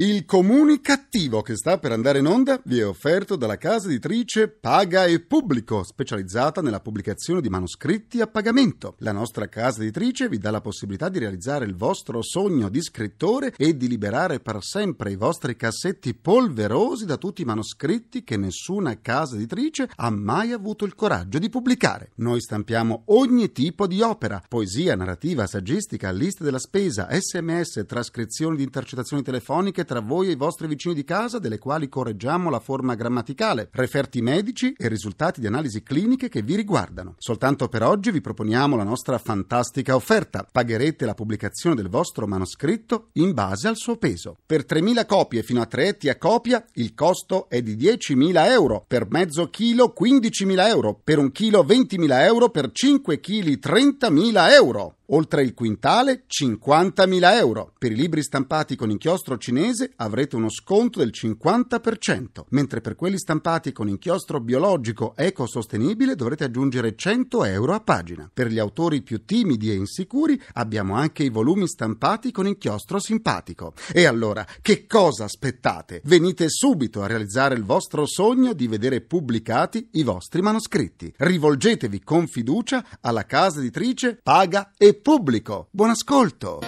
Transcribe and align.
и 0.00 0.09
Il 0.20 0.26
comunicativo 0.26 1.40
che 1.40 1.56
sta 1.56 1.78
per 1.78 1.92
andare 1.92 2.18
in 2.18 2.26
onda 2.26 2.60
vi 2.64 2.78
è 2.78 2.86
offerto 2.86 3.36
dalla 3.36 3.56
casa 3.56 3.88
editrice 3.88 4.48
Paga 4.48 5.06
e 5.06 5.20
Pubblico, 5.20 5.82
specializzata 5.82 6.60
nella 6.60 6.80
pubblicazione 6.80 7.40
di 7.40 7.48
manoscritti 7.48 8.20
a 8.20 8.26
pagamento. 8.26 8.96
La 8.98 9.12
nostra 9.12 9.48
casa 9.48 9.80
editrice 9.80 10.28
vi 10.28 10.36
dà 10.36 10.50
la 10.50 10.60
possibilità 10.60 11.08
di 11.08 11.20
realizzare 11.20 11.64
il 11.64 11.74
vostro 11.74 12.20
sogno 12.20 12.68
di 12.68 12.82
scrittore 12.82 13.54
e 13.56 13.78
di 13.78 13.88
liberare 13.88 14.40
per 14.40 14.58
sempre 14.62 15.10
i 15.10 15.16
vostri 15.16 15.56
cassetti 15.56 16.12
polverosi 16.12 17.06
da 17.06 17.16
tutti 17.16 17.40
i 17.40 17.46
manoscritti 17.46 18.22
che 18.22 18.36
nessuna 18.36 19.00
casa 19.00 19.36
editrice 19.36 19.88
ha 19.96 20.10
mai 20.10 20.52
avuto 20.52 20.84
il 20.84 20.94
coraggio 20.94 21.38
di 21.38 21.48
pubblicare. 21.48 22.10
Noi 22.16 22.42
stampiamo 22.42 23.04
ogni 23.06 23.52
tipo 23.52 23.86
di 23.86 24.02
opera, 24.02 24.42
poesia, 24.46 24.94
narrativa, 24.96 25.46
saggistica, 25.46 26.10
liste 26.10 26.44
della 26.44 26.58
spesa, 26.58 27.08
sms, 27.10 27.84
trascrizioni 27.86 28.56
di 28.56 28.64
intercettazioni 28.64 29.22
telefoniche 29.22 29.86
tra 29.86 30.08
voi 30.10 30.26
e 30.26 30.32
i 30.32 30.36
vostri 30.36 30.66
vicini 30.66 30.92
di 30.92 31.04
casa, 31.04 31.38
delle 31.38 31.58
quali 31.58 31.88
correggiamo 31.88 32.50
la 32.50 32.58
forma 32.58 32.96
grammaticale, 32.96 33.68
referti 33.70 34.20
medici 34.20 34.74
e 34.76 34.88
risultati 34.88 35.40
di 35.40 35.46
analisi 35.46 35.84
cliniche 35.84 36.28
che 36.28 36.42
vi 36.42 36.56
riguardano. 36.56 37.14
Soltanto 37.18 37.68
per 37.68 37.84
oggi 37.84 38.10
vi 38.10 38.20
proponiamo 38.20 38.74
la 38.74 38.82
nostra 38.82 39.18
fantastica 39.18 39.94
offerta. 39.94 40.44
Pagherete 40.50 41.06
la 41.06 41.14
pubblicazione 41.14 41.76
del 41.76 41.88
vostro 41.88 42.26
manoscritto 42.26 43.10
in 43.14 43.32
base 43.34 43.68
al 43.68 43.76
suo 43.76 43.98
peso. 43.98 44.34
Per 44.44 44.64
3.000 44.68 45.06
copie 45.06 45.44
fino 45.44 45.60
a 45.60 45.66
3 45.66 45.86
etti 45.86 46.08
a 46.08 46.18
copia 46.18 46.64
il 46.74 46.92
costo 46.94 47.48
è 47.48 47.62
di 47.62 47.76
10.000 47.76 48.50
euro, 48.50 48.84
per 48.88 49.06
mezzo 49.08 49.48
chilo 49.48 49.94
15.000 49.96 50.66
euro, 50.66 51.00
per 51.04 51.18
un 51.18 51.30
chilo 51.30 51.62
20.000 51.62 52.22
euro, 52.24 52.48
per 52.48 52.72
5 52.72 53.20
kg 53.20 53.58
30.000 53.60 54.50
euro. 54.54 54.96
Oltre 55.12 55.42
il 55.42 55.54
quintale 55.54 56.24
50.000 56.28 57.34
euro. 57.34 57.72
Per 57.76 57.90
i 57.90 57.96
libri 57.96 58.22
stampati 58.22 58.76
con 58.76 58.90
inchiostro 58.90 59.38
cinese 59.38 59.90
avrete 59.96 60.36
uno 60.36 60.48
sconto 60.48 61.00
del 61.00 61.10
50%, 61.12 62.44
mentre 62.50 62.80
per 62.80 62.94
quelli 62.94 63.18
stampati 63.18 63.72
con 63.72 63.88
inchiostro 63.88 64.38
biologico 64.38 65.14
ecosostenibile 65.16 66.14
dovrete 66.14 66.44
aggiungere 66.44 66.94
100 66.94 67.44
euro 67.44 67.74
a 67.74 67.80
pagina. 67.80 68.30
Per 68.32 68.46
gli 68.46 68.60
autori 68.60 69.02
più 69.02 69.24
timidi 69.24 69.70
e 69.70 69.74
insicuri 69.74 70.40
abbiamo 70.52 70.94
anche 70.94 71.24
i 71.24 71.28
volumi 71.28 71.66
stampati 71.66 72.30
con 72.30 72.46
inchiostro 72.46 73.00
simpatico. 73.00 73.74
E 73.92 74.04
allora, 74.04 74.46
che 74.62 74.86
cosa 74.86 75.24
aspettate? 75.24 76.02
Venite 76.04 76.48
subito 76.48 77.02
a 77.02 77.08
realizzare 77.08 77.56
il 77.56 77.64
vostro 77.64 78.06
sogno 78.06 78.52
di 78.52 78.68
vedere 78.68 79.00
pubblicati 79.00 79.88
i 79.92 80.04
vostri 80.04 80.40
manoscritti. 80.40 81.12
Rivolgetevi 81.16 82.00
con 82.04 82.28
fiducia 82.28 82.84
alla 83.00 83.26
casa 83.26 83.58
editrice 83.58 84.20
Paga 84.22 84.72
e 84.76 84.98
pubblico. 85.00 85.68
Buon 85.70 85.90
ascolto. 85.90 86.60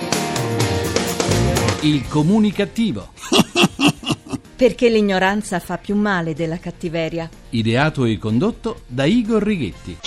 Il 1.83 2.07
comunicativo. 2.09 3.13
Perché 4.57 4.89
l'ignoranza 4.89 5.59
fa 5.59 5.79
più 5.79 5.97
male 5.97 6.35
della 6.35 6.59
cattiveria. 6.59 7.29
Ideato 7.51 8.05
e 8.05 8.19
condotto 8.19 8.83
da 8.87 9.05
Igor 9.05 9.43
Righetti. 9.43 9.99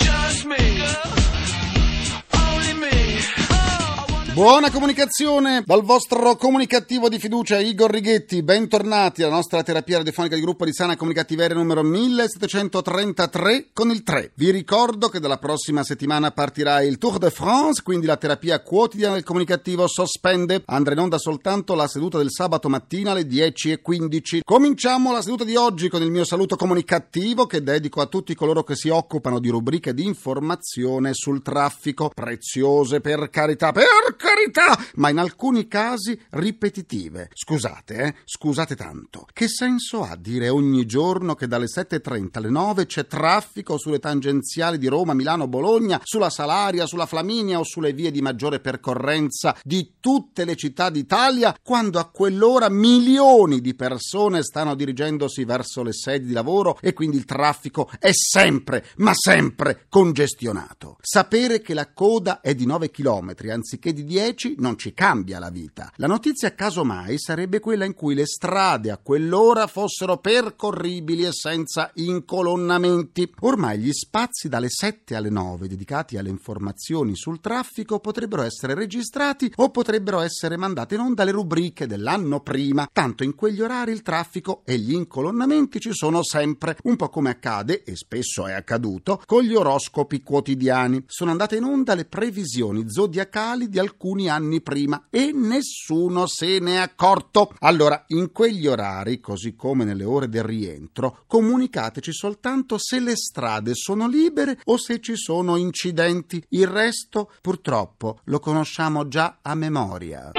Buona 4.36 4.70
comunicazione 4.70 5.62
dal 5.64 5.82
vostro 5.82 6.36
comunicativo 6.36 7.08
di 7.08 7.18
fiducia 7.18 7.58
Igor 7.58 7.90
Righetti, 7.90 8.42
bentornati 8.42 9.22
alla 9.22 9.36
nostra 9.36 9.62
terapia 9.62 9.96
radiofonica 9.96 10.34
di 10.34 10.42
gruppo 10.42 10.66
di 10.66 10.74
sana 10.74 10.94
comunicativeria 10.94 11.56
numero 11.56 11.82
1733 11.82 13.68
con 13.72 13.88
il 13.88 14.02
3. 14.02 14.32
Vi 14.34 14.50
ricordo 14.50 15.08
che 15.08 15.20
dalla 15.20 15.38
prossima 15.38 15.82
settimana 15.84 16.32
partirà 16.32 16.82
il 16.82 16.98
Tour 16.98 17.16
de 17.16 17.30
France, 17.30 17.80
quindi 17.82 18.04
la 18.04 18.18
terapia 18.18 18.60
quotidiana 18.60 19.14
del 19.14 19.24
comunicativo 19.24 19.86
sospende. 19.86 20.64
Andrà 20.66 20.92
in 20.92 20.98
onda 20.98 21.16
soltanto 21.16 21.74
la 21.74 21.88
seduta 21.88 22.18
del 22.18 22.30
sabato 22.30 22.68
mattina 22.68 23.12
alle 23.12 23.22
10.15. 23.22 24.40
Cominciamo 24.44 25.12
la 25.12 25.22
seduta 25.22 25.44
di 25.44 25.56
oggi 25.56 25.88
con 25.88 26.02
il 26.02 26.10
mio 26.10 26.26
saluto 26.26 26.56
comunicativo 26.56 27.46
che 27.46 27.62
dedico 27.62 28.02
a 28.02 28.06
tutti 28.06 28.34
coloro 28.34 28.64
che 28.64 28.76
si 28.76 28.90
occupano 28.90 29.40
di 29.40 29.48
rubriche 29.48 29.94
di 29.94 30.04
informazione 30.04 31.14
sul 31.14 31.40
traffico, 31.40 32.10
preziose 32.14 33.00
per 33.00 33.30
carità, 33.30 33.72
per 33.72 33.84
carità, 34.26 34.76
ma 34.96 35.08
in 35.10 35.18
alcuni 35.18 35.68
casi 35.68 36.18
ripetitive. 36.30 37.30
Scusate, 37.32 37.94
eh? 37.94 38.14
Scusate 38.24 38.74
tanto. 38.74 39.26
Che 39.32 39.46
senso 39.46 40.02
ha 40.02 40.16
dire 40.16 40.48
ogni 40.48 40.84
giorno 40.84 41.36
che 41.36 41.46
dalle 41.46 41.66
7.30 41.66 42.28
alle 42.32 42.50
9 42.50 42.86
c'è 42.86 43.06
traffico 43.06 43.78
sulle 43.78 44.00
tangenziali 44.00 44.78
di 44.78 44.88
Roma, 44.88 45.14
Milano, 45.14 45.46
Bologna, 45.46 46.00
sulla 46.02 46.30
Salaria, 46.30 46.86
sulla 46.86 47.06
Flaminia 47.06 47.60
o 47.60 47.64
sulle 47.64 47.92
vie 47.92 48.10
di 48.10 48.20
maggiore 48.20 48.58
percorrenza 48.58 49.56
di 49.62 49.94
tutte 50.00 50.44
le 50.44 50.56
città 50.56 50.90
d'Italia, 50.90 51.56
quando 51.62 52.00
a 52.00 52.10
quell'ora 52.10 52.68
milioni 52.68 53.60
di 53.60 53.74
persone 53.74 54.42
stanno 54.42 54.74
dirigendosi 54.74 55.44
verso 55.44 55.84
le 55.84 55.92
sedi 55.92 56.26
di 56.26 56.32
lavoro 56.32 56.78
e 56.80 56.92
quindi 56.92 57.16
il 57.16 57.24
traffico 57.24 57.88
è 58.00 58.10
sempre, 58.12 58.84
ma 58.96 59.12
sempre 59.14 59.86
congestionato. 59.88 60.96
Sapere 61.00 61.60
che 61.60 61.74
la 61.74 61.92
coda 61.92 62.40
è 62.40 62.54
di 62.54 62.66
9 62.66 62.90
km 62.90 63.34
anziché 63.50 63.92
di 63.92 64.04
10 64.04 64.15
10 64.16 64.54
non 64.60 64.78
ci 64.78 64.94
cambia 64.94 65.38
la 65.38 65.50
vita. 65.50 65.92
La 65.96 66.06
notizia 66.06 66.54
casomai 66.54 67.18
sarebbe 67.18 67.60
quella 67.60 67.84
in 67.84 67.92
cui 67.92 68.14
le 68.14 68.24
strade 68.24 68.90
a 68.90 68.96
quell'ora 68.96 69.66
fossero 69.66 70.16
percorribili 70.16 71.26
e 71.26 71.32
senza 71.32 71.90
incolonnamenti. 71.96 73.30
Ormai 73.40 73.78
gli 73.78 73.92
spazi 73.92 74.48
dalle 74.48 74.70
7 74.70 75.16
alle 75.16 75.28
9 75.28 75.68
dedicati 75.68 76.16
alle 76.16 76.30
informazioni 76.30 77.14
sul 77.14 77.42
traffico 77.42 78.00
potrebbero 78.00 78.40
essere 78.40 78.72
registrati 78.72 79.52
o 79.56 79.68
potrebbero 79.68 80.20
essere 80.20 80.56
mandate 80.56 80.94
in 80.94 81.02
onda 81.02 81.22
le 81.22 81.32
rubriche 81.32 81.86
dell'anno 81.86 82.40
prima, 82.40 82.88
tanto 82.90 83.22
in 83.22 83.34
quegli 83.34 83.60
orari 83.60 83.92
il 83.92 84.00
traffico 84.00 84.62
e 84.64 84.78
gli 84.78 84.94
incolonnamenti 84.94 85.78
ci 85.78 85.92
sono 85.92 86.22
sempre, 86.22 86.78
un 86.84 86.96
po' 86.96 87.10
come 87.10 87.28
accade, 87.28 87.82
e 87.82 87.96
spesso 87.96 88.46
è 88.46 88.54
accaduto, 88.54 89.20
con 89.26 89.42
gli 89.42 89.54
oroscopi 89.54 90.22
quotidiani. 90.22 91.04
Sono 91.06 91.32
andate 91.32 91.56
in 91.56 91.64
onda 91.64 91.94
le 91.94 92.06
previsioni 92.06 92.88
zodiacali 92.88 93.68
di 93.68 93.78
alcuni 93.78 94.04
alcuni 94.06 94.28
anni 94.28 94.60
prima 94.60 95.06
e 95.10 95.32
nessuno 95.32 96.26
se 96.26 96.60
n'è 96.60 96.76
accorto. 96.76 97.52
Allora, 97.60 98.04
in 98.08 98.30
quegli 98.30 98.68
orari, 98.68 99.18
così 99.18 99.56
come 99.56 99.84
nelle 99.84 100.04
ore 100.04 100.28
del 100.28 100.44
rientro, 100.44 101.24
comunicateci 101.26 102.12
soltanto 102.12 102.78
se 102.78 103.00
le 103.00 103.16
strade 103.16 103.74
sono 103.74 104.06
libere 104.06 104.60
o 104.64 104.76
se 104.76 105.00
ci 105.00 105.16
sono 105.16 105.56
incidenti. 105.56 106.42
Il 106.50 106.68
resto, 106.68 107.32
purtroppo, 107.40 108.20
lo 108.24 108.38
conosciamo 108.38 109.08
già 109.08 109.38
a 109.42 109.54
memoria. 109.56 110.30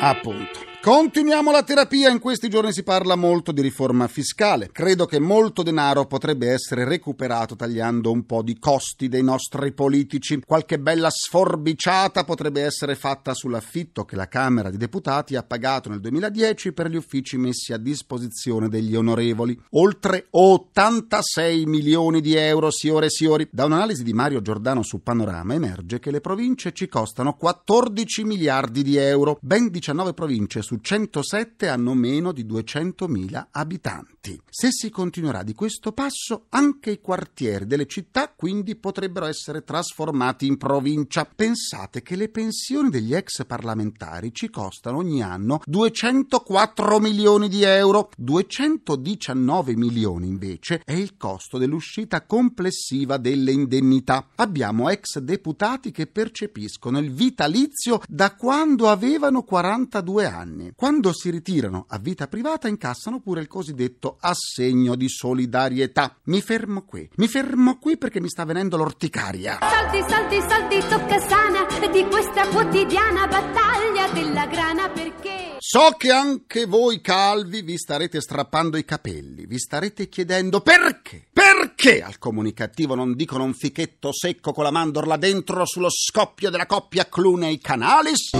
Appunto. 0.00 0.71
Continuiamo 0.82 1.52
la 1.52 1.62
terapia, 1.62 2.10
in 2.10 2.18
questi 2.18 2.48
giorni 2.48 2.72
si 2.72 2.82
parla 2.82 3.14
molto 3.14 3.52
di 3.52 3.62
riforma 3.62 4.08
fiscale. 4.08 4.68
Credo 4.72 5.06
che 5.06 5.20
molto 5.20 5.62
denaro 5.62 6.06
potrebbe 6.06 6.50
essere 6.50 6.84
recuperato 6.84 7.54
tagliando 7.54 8.10
un 8.10 8.26
po' 8.26 8.42
di 8.42 8.58
costi 8.58 9.06
dei 9.06 9.22
nostri 9.22 9.70
politici. 9.70 10.40
Qualche 10.44 10.80
bella 10.80 11.08
sforbiciata 11.08 12.24
potrebbe 12.24 12.62
essere 12.62 12.96
fatta 12.96 13.32
sull'affitto 13.32 14.04
che 14.04 14.16
la 14.16 14.26
Camera 14.26 14.70
dei 14.70 14.78
Deputati 14.78 15.36
ha 15.36 15.44
pagato 15.44 15.88
nel 15.88 16.00
2010 16.00 16.72
per 16.72 16.90
gli 16.90 16.96
uffici 16.96 17.36
messi 17.36 17.72
a 17.72 17.78
disposizione 17.78 18.68
degli 18.68 18.96
onorevoli. 18.96 19.56
Oltre 19.74 20.26
86 20.30 21.64
milioni 21.64 22.20
di 22.20 22.34
euro, 22.34 22.72
signore 22.72 23.06
e 23.06 23.10
signori. 23.10 23.48
Da 23.52 23.66
un'analisi 23.66 24.02
di 24.02 24.12
Mario 24.12 24.42
Giordano 24.42 24.82
su 24.82 25.00
Panorama 25.00 25.54
emerge 25.54 26.00
che 26.00 26.10
le 26.10 26.20
province 26.20 26.72
ci 26.72 26.88
costano 26.88 27.34
14 27.34 28.24
miliardi 28.24 28.82
di 28.82 28.96
euro. 28.96 29.38
Ben 29.40 29.70
19 29.70 30.12
province 30.12 30.60
su 30.60 30.70
su 30.72 30.78
107 30.80 31.68
hanno 31.68 31.92
meno 31.92 32.32
di 32.32 32.46
200.000 32.46 33.48
abitanti. 33.50 34.40
Se 34.48 34.68
si 34.70 34.88
continuerà 34.88 35.42
di 35.42 35.52
questo 35.52 35.92
passo, 35.92 36.46
anche 36.48 36.92
i 36.92 37.00
quartieri 37.00 37.66
delle 37.66 37.86
città 37.86 38.32
quindi 38.34 38.76
potrebbero 38.76 39.26
essere 39.26 39.64
trasformati 39.64 40.46
in 40.46 40.56
provincia. 40.56 41.26
Pensate 41.26 42.00
che 42.00 42.16
le 42.16 42.30
pensioni 42.30 42.88
degli 42.88 43.14
ex 43.14 43.44
parlamentari 43.44 44.32
ci 44.32 44.48
costano 44.48 44.96
ogni 44.98 45.22
anno 45.22 45.60
204 45.66 46.98
milioni 47.00 47.50
di 47.50 47.64
euro. 47.64 48.08
219 48.16 49.76
milioni 49.76 50.26
invece 50.26 50.80
è 50.86 50.92
il 50.92 51.18
costo 51.18 51.58
dell'uscita 51.58 52.24
complessiva 52.24 53.18
delle 53.18 53.52
indennità. 53.52 54.28
Abbiamo 54.36 54.88
ex 54.88 55.18
deputati 55.18 55.90
che 55.90 56.06
percepiscono 56.06 56.98
il 56.98 57.12
vitalizio 57.12 58.00
da 58.08 58.34
quando 58.34 58.88
avevano 58.88 59.42
42 59.42 60.24
anni 60.24 60.61
anni. 60.62 60.72
Quando 60.74 61.12
si 61.12 61.30
ritirano 61.30 61.86
a 61.88 61.98
vita 61.98 62.28
privata 62.28 62.68
incassano 62.68 63.20
pure 63.20 63.40
il 63.40 63.48
cosiddetto 63.48 64.16
assegno 64.20 64.94
di 64.94 65.08
solidarietà. 65.08 66.16
Mi 66.24 66.40
fermo 66.40 66.84
qui, 66.84 67.08
mi 67.16 67.26
fermo 67.26 67.78
qui 67.78 67.98
perché 67.98 68.20
mi 68.20 68.28
sta 68.28 68.44
venendo 68.44 68.76
l'orticaria. 68.76 69.58
Salti, 69.60 70.04
salti, 70.06 70.40
salti, 70.48 70.78
tocca 70.88 71.18
sana 71.20 71.66
di 71.90 72.04
questa 72.04 72.46
quotidiana 72.48 73.26
battaglia 73.26 74.08
della 74.12 74.46
grana 74.46 74.88
perché... 74.88 75.56
So 75.58 75.94
che 75.96 76.10
anche 76.10 76.66
voi 76.66 77.00
calvi 77.00 77.62
vi 77.62 77.78
starete 77.78 78.20
strappando 78.20 78.76
i 78.76 78.84
capelli, 78.84 79.46
vi 79.46 79.58
starete 79.58 80.08
chiedendo 80.08 80.60
perché? 80.60 81.26
Perché 81.32 82.02
al 82.02 82.18
comunicativo 82.18 82.94
non 82.94 83.14
dicono 83.14 83.44
un 83.44 83.54
fichetto 83.54 84.12
secco 84.12 84.52
con 84.52 84.64
la 84.64 84.72
mandorla 84.72 85.16
dentro 85.16 85.64
sullo 85.64 85.88
scoppio 85.88 86.50
della 86.50 86.66
coppia 86.66 87.08
Clooney 87.08 87.58
Canalis? 87.58 88.30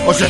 Shit. 0.00 0.06
O 0.06 0.12
se 0.12 0.28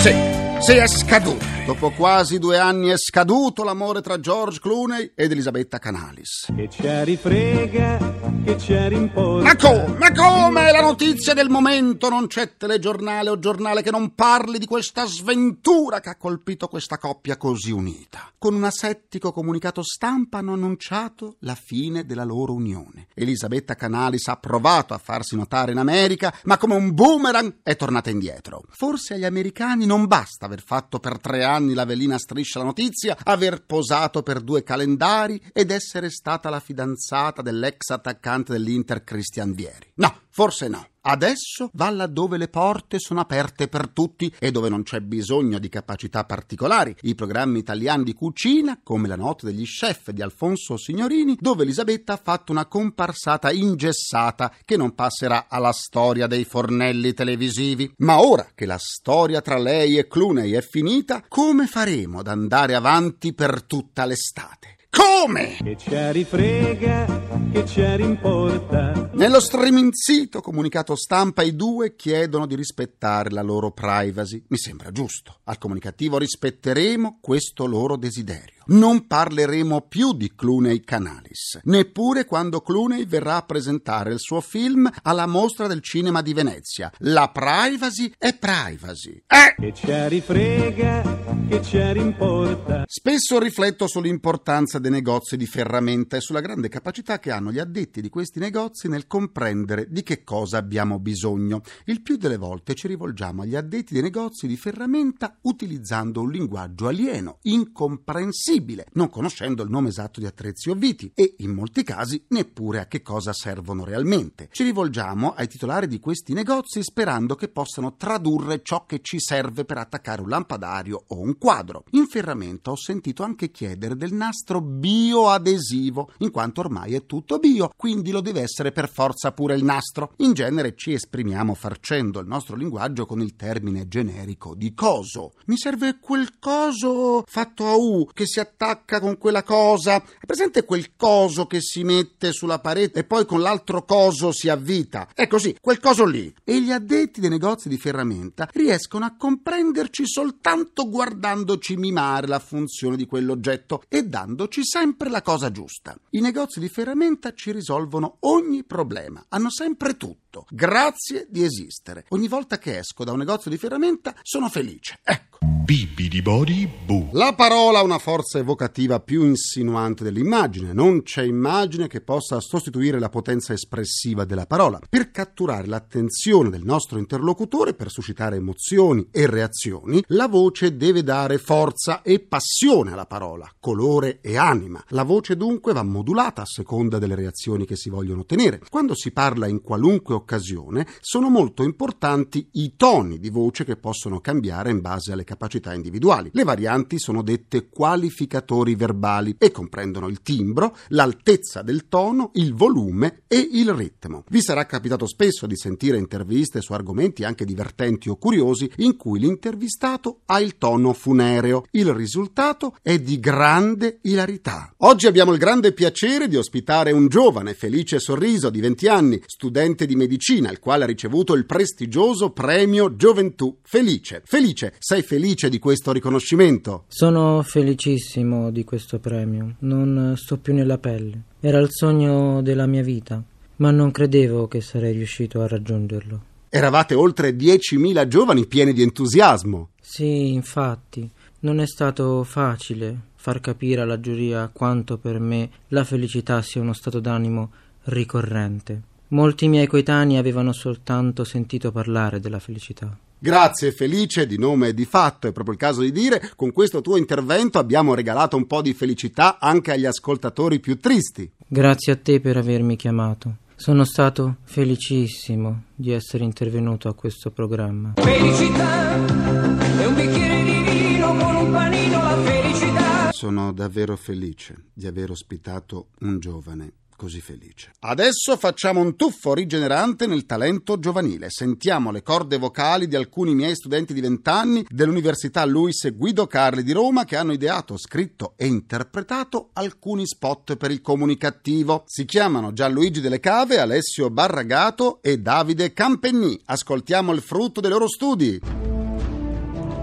Sì, 0.00 0.14
sì, 0.60 0.72
è 0.72 0.86
scaduto. 0.86 1.44
Dopo 1.66 1.92
quasi 1.92 2.38
due 2.38 2.58
anni 2.58 2.88
è 2.88 2.98
scaduto 2.98 3.64
l'amore 3.64 4.02
tra 4.02 4.20
George 4.20 4.60
Clooney 4.60 5.12
ed 5.14 5.32
Elisabetta 5.32 5.78
Canalis. 5.78 6.52
Che 6.54 6.68
ci 6.70 6.82
rifrega, 7.04 7.98
che 8.44 8.58
ci 8.58 8.88
rimporta. 8.88 9.44
Ma 9.44 9.56
come? 9.56 9.96
Ma 9.96 10.12
come? 10.12 10.68
È 10.68 10.72
la 10.72 10.82
notizia 10.82 11.32
del 11.32 11.48
momento. 11.48 12.10
Non 12.10 12.26
c'è 12.26 12.58
telegiornale 12.58 13.30
o 13.30 13.38
giornale 13.38 13.80
che 13.80 13.90
non 13.90 14.14
parli 14.14 14.58
di 14.58 14.66
questa 14.66 15.06
sventura 15.06 16.00
che 16.00 16.10
ha 16.10 16.16
colpito 16.16 16.68
questa 16.68 16.98
coppia 16.98 17.38
così 17.38 17.70
unita. 17.70 18.30
Con 18.36 18.52
un 18.52 18.64
asettico 18.64 19.32
comunicato 19.32 19.82
stampa 19.82 20.38
hanno 20.38 20.52
annunciato 20.52 21.36
la 21.40 21.54
fine 21.54 22.04
della 22.04 22.24
loro 22.24 22.52
unione. 22.52 23.06
Elisabetta 23.14 23.74
Canalis 23.74 24.28
ha 24.28 24.36
provato 24.36 24.92
a 24.92 24.98
farsi 24.98 25.34
notare 25.34 25.72
in 25.72 25.78
America, 25.78 26.30
ma 26.42 26.58
come 26.58 26.74
un 26.74 26.92
boomerang 26.92 27.60
è 27.62 27.74
tornata 27.74 28.10
indietro. 28.10 28.64
Forse 28.68 29.14
agli 29.14 29.24
americani 29.24 29.86
non 29.86 30.06
basta 30.06 30.44
aver 30.44 30.62
fatto 30.62 30.98
per 30.98 31.18
tre 31.18 31.42
anni 31.42 31.52
la 31.58 31.84
velina 31.84 32.18
striscia 32.18 32.58
la 32.58 32.64
notizia, 32.66 33.16
aver 33.22 33.64
posato 33.64 34.22
per 34.22 34.40
due 34.40 34.62
calendari 34.62 35.40
ed 35.52 35.70
essere 35.70 36.10
stata 36.10 36.50
la 36.50 36.60
fidanzata 36.60 37.42
dell'ex 37.42 37.90
attaccante 37.90 38.52
dell'Inter 38.52 39.04
Christian 39.04 39.52
Vieri. 39.54 39.90
No, 39.94 40.22
forse 40.34 40.66
no. 40.66 40.88
Adesso 41.06 41.70
va 41.74 41.90
laddove 41.90 42.38
le 42.38 42.48
porte 42.48 42.98
sono 42.98 43.20
aperte 43.20 43.68
per 43.68 43.88
tutti 43.90 44.34
e 44.38 44.50
dove 44.50 44.68
non 44.68 44.82
c'è 44.82 45.00
bisogno 45.00 45.58
di 45.58 45.68
capacità 45.68 46.24
particolari. 46.24 46.96
I 47.02 47.14
programmi 47.14 47.60
italiani 47.60 48.02
di 48.02 48.14
cucina, 48.14 48.80
come 48.82 49.06
la 49.06 49.14
notte 49.14 49.46
degli 49.46 49.64
chef 49.64 50.10
di 50.10 50.22
Alfonso 50.22 50.76
Signorini, 50.76 51.36
dove 51.38 51.62
Elisabetta 51.62 52.14
ha 52.14 52.20
fatto 52.20 52.50
una 52.50 52.66
comparsata 52.66 53.52
ingessata 53.52 54.52
che 54.64 54.76
non 54.76 54.94
passerà 54.94 55.46
alla 55.48 55.72
storia 55.72 56.26
dei 56.26 56.44
fornelli 56.44 57.12
televisivi. 57.12 57.92
Ma 57.98 58.20
ora 58.20 58.48
che 58.54 58.66
la 58.66 58.78
storia 58.78 59.40
tra 59.40 59.58
lei 59.58 59.98
e 59.98 60.08
Clooney 60.08 60.52
è 60.52 60.62
finita, 60.62 61.22
come 61.28 61.66
faremo 61.66 62.20
ad 62.20 62.28
andare 62.28 62.74
avanti 62.74 63.34
per 63.34 63.62
tutta 63.62 64.04
l'estate? 64.04 64.73
Come? 64.94 65.56
Che 65.60 65.76
ci 65.76 66.12
rifrega, 66.12 67.50
che 67.50 67.66
ci 67.66 67.96
rimporta. 67.96 69.10
Nello 69.14 69.40
streaming 69.40 69.90
sito 69.92 70.40
comunicato 70.40 70.94
stampa 70.94 71.42
i 71.42 71.56
due 71.56 71.96
chiedono 71.96 72.46
di 72.46 72.54
rispettare 72.54 73.30
la 73.30 73.42
loro 73.42 73.72
privacy. 73.72 74.44
Mi 74.48 74.56
sembra 74.56 74.90
giusto. 74.92 75.40
Al 75.44 75.58
comunicativo 75.58 76.18
rispetteremo 76.18 77.18
questo 77.20 77.66
loro 77.66 77.96
desiderio. 77.96 78.53
Non 78.66 79.06
parleremo 79.06 79.82
più 79.82 80.14
di 80.14 80.32
Clooney 80.34 80.80
Canalis, 80.80 81.60
neppure 81.64 82.24
quando 82.24 82.62
Clooney 82.62 83.04
verrà 83.04 83.36
a 83.36 83.42
presentare 83.42 84.14
il 84.14 84.18
suo 84.18 84.40
film 84.40 84.90
alla 85.02 85.26
mostra 85.26 85.66
del 85.66 85.82
cinema 85.82 86.22
di 86.22 86.32
Venezia. 86.32 86.90
La 87.00 87.28
privacy 87.28 88.10
è 88.16 88.34
privacy. 88.38 89.22
Eh! 89.26 89.54
Che 89.60 89.74
ci 89.74 90.08
rifrega, 90.08 91.02
che 91.46 91.62
ci 91.62 91.92
rimporta. 91.92 92.84
Spesso 92.86 93.38
rifletto 93.38 93.86
sull'importanza 93.86 94.78
dei 94.78 94.90
negozi 94.90 95.36
di 95.36 95.46
ferramenta 95.46 96.16
e 96.16 96.20
sulla 96.20 96.40
grande 96.40 96.70
capacità 96.70 97.18
che 97.18 97.30
hanno 97.30 97.52
gli 97.52 97.58
addetti 97.58 98.00
di 98.00 98.08
questi 98.08 98.38
negozi 98.38 98.88
nel 98.88 99.06
comprendere 99.06 99.88
di 99.90 100.02
che 100.02 100.24
cosa 100.24 100.56
abbiamo 100.56 100.98
bisogno. 100.98 101.60
Il 101.84 102.00
più 102.00 102.16
delle 102.16 102.38
volte 102.38 102.74
ci 102.74 102.88
rivolgiamo 102.88 103.42
agli 103.42 103.56
addetti 103.56 103.92
dei 103.92 104.02
negozi 104.02 104.46
di 104.46 104.56
ferramenta 104.56 105.36
utilizzando 105.42 106.22
un 106.22 106.30
linguaggio 106.30 106.86
alieno, 106.86 107.38
incomprensibile 107.42 108.52
non 108.92 109.10
conoscendo 109.10 109.62
il 109.62 109.70
nome 109.70 109.88
esatto 109.88 110.20
di 110.20 110.26
attrezzi 110.26 110.70
o 110.70 110.74
viti 110.74 111.10
e, 111.14 111.34
in 111.38 111.50
molti 111.50 111.82
casi, 111.82 112.24
neppure 112.28 112.80
a 112.80 112.86
che 112.86 113.02
cosa 113.02 113.32
servono 113.32 113.84
realmente. 113.84 114.48
Ci 114.52 114.62
rivolgiamo 114.62 115.32
ai 115.34 115.48
titolari 115.48 115.86
di 115.86 115.98
questi 115.98 116.32
negozi 116.32 116.82
sperando 116.82 117.34
che 117.34 117.48
possano 117.48 117.96
tradurre 117.96 118.62
ciò 118.62 118.86
che 118.86 119.00
ci 119.02 119.18
serve 119.18 119.64
per 119.64 119.78
attaccare 119.78 120.22
un 120.22 120.28
lampadario 120.28 121.04
o 121.08 121.20
un 121.20 121.36
quadro. 121.38 121.84
In 121.90 122.06
ferramenta 122.06 122.70
ho 122.70 122.76
sentito 122.76 123.22
anche 123.22 123.50
chiedere 123.50 123.96
del 123.96 124.12
nastro 124.12 124.60
bioadesivo, 124.60 126.12
in 126.18 126.30
quanto 126.30 126.60
ormai 126.60 126.94
è 126.94 127.06
tutto 127.06 127.38
bio, 127.38 127.70
quindi 127.76 128.10
lo 128.10 128.20
deve 128.20 128.42
essere 128.42 128.72
per 128.72 128.88
forza 128.88 129.32
pure 129.32 129.54
il 129.54 129.64
nastro. 129.64 130.12
In 130.18 130.32
genere 130.32 130.74
ci 130.76 130.92
esprimiamo 130.92 131.54
farcendo 131.54 132.20
il 132.20 132.26
nostro 132.26 132.56
linguaggio 132.56 133.06
con 133.06 133.20
il 133.20 133.34
termine 133.36 133.88
generico 133.88 134.54
di 134.54 134.74
coso. 134.74 135.32
Mi 135.46 135.56
serve 135.56 135.98
quel 136.00 136.38
coso 136.38 137.24
fatto 137.26 137.66
a 137.66 137.76
U 137.76 138.06
che 138.12 138.26
si 138.26 138.40
attacca 138.44 139.00
con 139.00 139.18
quella 139.18 139.42
cosa. 139.42 139.96
È 139.96 140.26
presente 140.26 140.64
quel 140.64 140.94
coso 140.96 141.46
che 141.46 141.60
si 141.60 141.82
mette 141.82 142.32
sulla 142.32 142.60
parete 142.60 143.00
e 143.00 143.04
poi 143.04 143.24
con 143.24 143.40
l'altro 143.40 143.84
coso 143.84 144.32
si 144.32 144.48
avvita? 144.48 145.08
È 145.14 145.26
così, 145.26 145.56
quel 145.60 145.80
coso 145.80 146.04
lì. 146.04 146.32
E 146.44 146.60
gli 146.60 146.70
addetti 146.70 147.20
dei 147.20 147.30
negozi 147.30 147.68
di 147.68 147.78
ferramenta 147.78 148.48
riescono 148.52 149.04
a 149.04 149.16
comprenderci 149.16 150.06
soltanto 150.06 150.88
guardandoci 150.88 151.76
mimare 151.76 152.26
la 152.26 152.38
funzione 152.38 152.96
di 152.96 153.06
quell'oggetto 153.06 153.82
e 153.88 154.04
dandoci 154.04 154.64
sempre 154.64 155.08
la 155.08 155.22
cosa 155.22 155.50
giusta. 155.50 155.96
I 156.10 156.20
negozi 156.20 156.60
di 156.60 156.68
ferramenta 156.68 157.32
ci 157.32 157.52
risolvono 157.52 158.16
ogni 158.20 158.64
problema, 158.64 159.24
hanno 159.28 159.50
sempre 159.50 159.96
tutto. 159.96 160.46
Grazie 160.50 161.26
di 161.28 161.44
esistere. 161.44 162.04
Ogni 162.08 162.28
volta 162.28 162.58
che 162.58 162.78
esco 162.78 163.04
da 163.04 163.12
un 163.12 163.18
negozio 163.18 163.50
di 163.50 163.56
ferramenta 163.56 164.14
sono 164.22 164.48
felice. 164.48 164.98
Ecco. 165.02 165.33
Bibidi 165.64 166.20
boo. 166.20 167.08
La 167.12 167.32
parola 167.34 167.78
ha 167.78 167.82
una 167.82 167.96
forza 167.96 168.38
evocativa 168.38 169.00
più 169.00 169.24
insinuante 169.24 170.04
dell'immagine. 170.04 170.74
Non 170.74 171.02
c'è 171.02 171.22
immagine 171.22 171.86
che 171.86 172.02
possa 172.02 172.38
sostituire 172.40 172.98
la 172.98 173.08
potenza 173.08 173.54
espressiva 173.54 174.26
della 174.26 174.44
parola. 174.44 174.78
Per 174.86 175.10
catturare 175.10 175.66
l'attenzione 175.66 176.50
del 176.50 176.64
nostro 176.64 176.98
interlocutore, 176.98 177.72
per 177.72 177.90
suscitare 177.90 178.36
emozioni 178.36 179.08
e 179.10 179.26
reazioni, 179.26 180.04
la 180.08 180.28
voce 180.28 180.76
deve 180.76 181.02
dare 181.02 181.38
forza 181.38 182.02
e 182.02 182.20
passione 182.20 182.92
alla 182.92 183.06
parola, 183.06 183.50
colore 183.58 184.18
e 184.20 184.36
anima. 184.36 184.84
La 184.88 185.02
voce 185.02 185.34
dunque 185.34 185.72
va 185.72 185.82
modulata 185.82 186.42
a 186.42 186.46
seconda 186.46 186.98
delle 186.98 187.14
reazioni 187.14 187.64
che 187.64 187.76
si 187.76 187.88
vogliono 187.88 188.20
ottenere. 188.20 188.60
Quando 188.68 188.94
si 188.94 189.12
parla 189.12 189.46
in 189.46 189.62
qualunque 189.62 190.12
occasione, 190.12 190.86
sono 191.00 191.30
molto 191.30 191.62
importanti 191.62 192.50
i 192.52 192.76
toni 192.76 193.18
di 193.18 193.30
voce 193.30 193.64
che 193.64 193.76
possono 193.76 194.20
cambiare 194.20 194.70
in 194.70 194.82
base 194.82 195.12
alle 195.12 195.24
capacità 195.24 195.52
individuali. 195.72 196.30
Le 196.32 196.44
varianti 196.44 196.98
sono 196.98 197.22
dette 197.22 197.68
qualificatori 197.68 198.74
verbali 198.74 199.36
e 199.38 199.50
comprendono 199.50 200.08
il 200.08 200.22
timbro, 200.22 200.76
l'altezza 200.88 201.62
del 201.62 201.88
tono, 201.88 202.30
il 202.34 202.54
volume 202.54 203.22
e 203.26 203.48
il 203.52 203.72
ritmo. 203.72 204.24
Vi 204.28 204.42
sarà 204.42 204.66
capitato 204.66 205.06
spesso 205.06 205.46
di 205.46 205.56
sentire 205.56 205.98
interviste 205.98 206.60
su 206.60 206.72
argomenti 206.72 207.24
anche 207.24 207.44
divertenti 207.44 208.08
o 208.08 208.16
curiosi 208.16 208.70
in 208.76 208.96
cui 208.96 209.18
l'intervistato 209.18 210.20
ha 210.26 210.40
il 210.40 210.56
tono 210.58 210.92
funereo. 210.92 211.64
Il 211.70 211.92
risultato 211.92 212.76
è 212.82 212.98
di 212.98 213.18
grande 213.20 213.98
ilarità. 214.02 214.72
Oggi 214.78 215.06
abbiamo 215.06 215.32
il 215.32 215.38
grande 215.38 215.72
piacere 215.72 216.28
di 216.28 216.36
ospitare 216.36 216.92
un 216.92 217.08
giovane 217.08 217.54
Felice 217.54 217.98
Sorriso 217.98 218.50
di 218.50 218.60
20 218.60 218.88
anni, 218.88 219.22
studente 219.26 219.86
di 219.86 219.96
medicina, 219.96 220.50
il 220.50 220.58
quale 220.58 220.84
ha 220.84 220.86
ricevuto 220.86 221.34
il 221.34 221.46
prestigioso 221.46 222.30
premio 222.30 222.96
Gioventù 222.96 223.58
Felice. 223.62 224.22
Felice, 224.24 224.74
sei 224.78 225.02
felice 225.02 225.43
di 225.48 225.58
questo 225.58 225.92
riconoscimento? 225.92 226.84
Sono 226.88 227.42
felicissimo 227.42 228.50
di 228.50 228.64
questo 228.64 228.98
premio, 228.98 229.56
non 229.60 230.14
sto 230.16 230.38
più 230.38 230.54
nella 230.54 230.78
pelle. 230.78 231.22
Era 231.40 231.58
il 231.58 231.68
sogno 231.70 232.42
della 232.42 232.66
mia 232.66 232.82
vita, 232.82 233.22
ma 233.56 233.70
non 233.70 233.90
credevo 233.90 234.48
che 234.48 234.60
sarei 234.60 234.92
riuscito 234.92 235.40
a 235.40 235.46
raggiungerlo. 235.46 236.32
Eravate 236.48 236.94
oltre 236.94 237.30
10.000 237.30 238.06
giovani 238.06 238.46
pieni 238.46 238.72
di 238.72 238.82
entusiasmo. 238.82 239.70
Sì, 239.80 240.32
infatti, 240.32 241.08
non 241.40 241.60
è 241.60 241.66
stato 241.66 242.22
facile 242.24 243.12
far 243.16 243.40
capire 243.40 243.80
alla 243.80 244.00
giuria 244.00 244.50
quanto 244.52 244.98
per 244.98 245.18
me 245.18 245.50
la 245.68 245.82
felicità 245.84 246.42
sia 246.42 246.60
uno 246.60 246.72
stato 246.72 247.00
d'animo 247.00 247.50
ricorrente. 247.84 248.82
Molti 249.08 249.48
miei 249.48 249.66
coetanei 249.66 250.16
avevano 250.16 250.52
soltanto 250.52 251.24
sentito 251.24 251.72
parlare 251.72 252.20
della 252.20 252.38
felicità. 252.38 252.96
Grazie 253.18 253.72
Felice, 253.72 254.26
di 254.26 254.38
nome 254.38 254.68
e 254.68 254.74
di 254.74 254.84
fatto, 254.84 255.26
è 255.26 255.32
proprio 255.32 255.54
il 255.54 255.60
caso 255.60 255.80
di 255.80 255.92
dire, 255.92 256.30
con 256.36 256.52
questo 256.52 256.80
tuo 256.82 256.96
intervento 256.96 257.58
abbiamo 257.58 257.94
regalato 257.94 258.36
un 258.36 258.46
po' 258.46 258.60
di 258.60 258.74
felicità 258.74 259.38
anche 259.38 259.72
agli 259.72 259.86
ascoltatori 259.86 260.60
più 260.60 260.78
tristi. 260.78 261.30
Grazie 261.46 261.92
a 261.92 261.96
te 261.96 262.20
per 262.20 262.36
avermi 262.36 262.76
chiamato. 262.76 263.36
Sono 263.56 263.84
stato 263.84 264.38
felicissimo 264.42 265.64
di 265.74 265.92
essere 265.92 266.24
intervenuto 266.24 266.88
a 266.88 266.94
questo 266.94 267.30
programma. 267.30 267.94
Felicità 267.96 268.94
è 268.94 269.86
un 269.86 269.94
bicchiere 269.94 270.42
di 270.44 270.70
vino 270.70 271.16
con 271.16 271.36
un 271.36 271.50
panino, 271.50 272.02
la 272.02 272.16
felicità. 272.22 273.12
Sono 273.12 273.52
davvero 273.52 273.96
felice 273.96 274.64
di 274.74 274.86
aver 274.86 275.10
ospitato 275.12 275.88
un 276.00 276.18
giovane 276.18 276.72
così 277.04 277.20
felice. 277.20 277.70
Adesso 277.80 278.38
facciamo 278.38 278.80
un 278.80 278.96
tuffo 278.96 279.34
rigenerante 279.34 280.06
nel 280.06 280.24
talento 280.24 280.78
giovanile. 280.78 281.26
Sentiamo 281.28 281.90
le 281.90 282.02
corde 282.02 282.38
vocali 282.38 282.88
di 282.88 282.96
alcuni 282.96 283.34
miei 283.34 283.54
studenti 283.54 283.92
di 283.92 284.00
vent'anni 284.00 284.64
dell'Università 284.70 285.44
Luis 285.44 285.94
Guido 285.94 286.26
Carli 286.26 286.62
di 286.62 286.72
Roma 286.72 287.04
che 287.04 287.16
hanno 287.16 287.34
ideato, 287.34 287.76
scritto 287.76 288.32
e 288.36 288.46
interpretato 288.46 289.50
alcuni 289.52 290.06
spot 290.06 290.56
per 290.56 290.70
il 290.70 290.80
comunicativo. 290.80 291.84
Si 291.86 292.06
chiamano 292.06 292.54
Gianluigi 292.54 293.02
Delle 293.02 293.20
Cave, 293.20 293.58
Alessio 293.58 294.08
Barragato 294.08 295.02
e 295.02 295.18
Davide 295.18 295.74
Campenni. 295.74 296.40
Ascoltiamo 296.46 297.12
il 297.12 297.20
frutto 297.20 297.60
dei 297.60 297.70
loro 297.70 297.86
studi. 297.86 298.40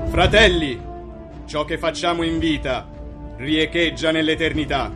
Fratelli, 0.09 0.81
ciò 1.45 1.65
che 1.65 1.77
facciamo 1.77 2.23
in 2.23 2.39
vita 2.39 2.89
riecheggia 3.37 4.09
nell'eternità. 4.09 4.91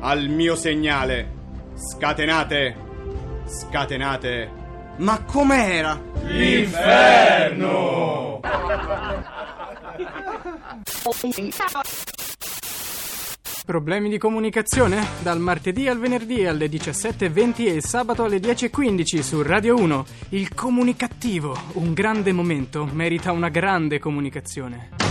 Al 0.00 0.28
mio 0.28 0.56
segnale, 0.56 1.41
scatenate, 1.82 2.76
scatenate. 3.46 4.50
Ma 4.98 5.22
com'era? 5.24 6.00
L'inferno! 6.26 8.40
Problemi 13.64 14.08
di 14.08 14.18
comunicazione? 14.18 15.06
Dal 15.22 15.40
martedì 15.40 15.88
al 15.88 15.98
venerdì 15.98 16.46
alle 16.46 16.66
17.20 16.66 17.76
e 17.76 17.80
sabato 17.80 18.24
alle 18.24 18.38
10.15 18.38 19.20
su 19.20 19.42
Radio 19.42 19.76
1. 19.76 20.04
Il 20.30 20.54
comunicativo, 20.54 21.56
un 21.74 21.92
grande 21.92 22.32
momento, 22.32 22.88
merita 22.92 23.32
una 23.32 23.48
grande 23.48 23.98
comunicazione. 23.98 25.01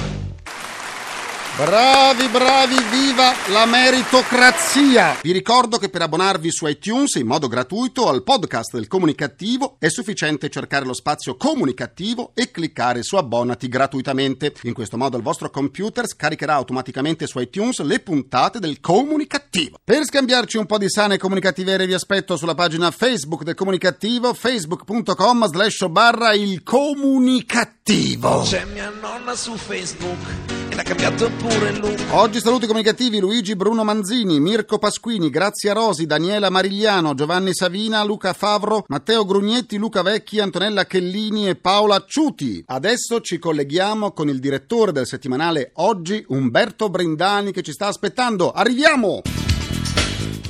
Bravi, 1.64 2.28
bravi, 2.30 2.76
viva 2.90 3.34
la 3.50 3.68
meritocrazia! 3.68 5.20
Vi 5.22 5.32
ricordo 5.32 5.78
che 5.78 5.90
per 5.90 6.02
abbonarvi 6.02 6.52
su 6.52 6.66
iTunes 6.66 7.14
in 7.14 7.28
modo 7.28 7.48
gratuito 7.48 8.10
al 8.10 8.24
podcast 8.24 8.74
del 8.74 8.88
comunicativo 8.88 9.76
è 9.78 9.88
sufficiente 9.88 10.50
cercare 10.50 10.86
lo 10.86 10.96
spazio 10.96 11.38
comunicativo 11.38 12.32
e 12.34 12.50
cliccare 12.50 13.04
su 13.04 13.16
abbonati 13.16 13.68
gratuitamente. 13.68 14.56
In 14.64 14.74
questo 14.74 14.98
modo 14.98 15.18
il 15.18 15.24
vostro 15.24 15.52
computer 15.52 16.08
scaricherà 16.08 16.56
automaticamente 16.56 17.28
su 17.28 17.38
iTunes 17.38 17.80
le 17.82 18.00
puntate 18.00 18.58
del 18.58 18.80
comunicativo. 18.80 19.78
Per 19.84 20.04
scambiarci 20.04 20.58
un 20.58 20.66
po' 20.66 20.80
di 20.80 20.90
sane 20.90 21.20
comunicativerie 21.20 21.86
vi 21.86 21.94
aspetto 21.94 22.38
sulla 22.38 22.56
pagina 22.56 22.90
Facebook 22.90 23.44
del 23.44 23.54
comunicativo 23.54 24.34
facebook.com 24.34 25.48
slash 25.48 25.86
barra 25.90 26.34
il 26.34 26.64
comunicativo. 26.64 28.42
C'è 28.42 28.66
mia 28.66 28.92
nonna 29.00 29.36
su 29.36 29.56
Facebook 29.56 30.61
ed 30.72 30.80
ha 30.80 30.84
cambiato 30.84 31.30
pure 31.38 31.78
look. 31.78 32.00
Oggi 32.12 32.40
saluti 32.40 32.66
comunicativi 32.66 33.20
Luigi 33.20 33.56
Bruno 33.56 33.84
Manzini, 33.84 34.40
Mirko 34.40 34.78
Pasquini, 34.78 35.30
Grazia 35.30 35.74
Rosi, 35.74 36.06
Daniela 36.06 36.50
Marigliano, 36.50 37.14
Giovanni 37.14 37.54
Savina, 37.54 38.04
Luca 38.04 38.34
Favro, 38.34 38.86
Matteo 38.88 39.26
Grugnetti, 39.26 39.78
Luca 39.78 40.02
Vecchi, 40.02 40.40
Antonella 40.40 40.86
Chellini 40.86 41.50
e 41.50 41.56
Paola 41.56 42.04
Ciuti. 42.08 42.64
Adesso 42.66 43.20
ci 43.20 43.38
colleghiamo 43.38 44.14
con 44.14 44.30
il 44.30 44.40
direttore 44.40 44.92
del 44.92 45.06
settimanale 45.06 45.72
Oggi, 45.76 46.24
Umberto 46.30 46.90
Brindani, 46.90 47.52
che 47.52 47.62
ci 47.62 47.74
sta 47.74 47.88
aspettando. 47.88 48.52
Arriviamo! 48.52 49.22